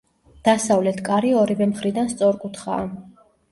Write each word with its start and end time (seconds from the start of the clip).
დასავლეთ 0.47 1.03
კარი 1.09 1.35
ორივე 1.43 1.69
მხრიდან 1.75 2.11
სწორკუთხაა. 2.17 2.91